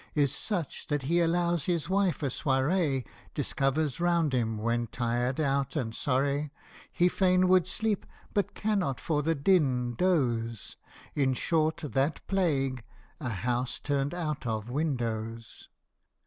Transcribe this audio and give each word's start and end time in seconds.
Is 0.15 0.33
such 0.33 0.87
that 0.87 1.03
he 1.03 1.19
allows 1.19 1.65
his 1.65 1.87
wife 1.87 2.23
a 2.23 2.31
soiree, 2.31 3.05
Discovers 3.35 3.99
round 3.99 4.33
him, 4.33 4.57
when 4.57 4.87
tired 4.87 5.39
out 5.39 5.75
and 5.75 5.93
sorry, 5.93 6.51
He 6.91 7.07
fain 7.07 7.47
would 7.49 7.67
sleep, 7.67 8.07
but 8.33 8.55
cannot 8.55 8.99
for 8.99 9.21
the 9.21 9.35
din 9.35 9.93
doze 9.93 10.75
In 11.13 11.35
short, 11.35 11.81
that 11.83 12.25
plague," 12.25 12.83
a 13.19 13.29
house 13.29 13.77
turned 13.77 14.15
out 14.15 14.47
of 14.47 14.71
windows." 14.71 15.69